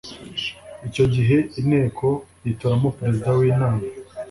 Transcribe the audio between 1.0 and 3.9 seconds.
gihe inteko yitoramo perezida w’inama